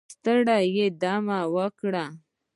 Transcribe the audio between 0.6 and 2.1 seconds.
یې دمه وکړه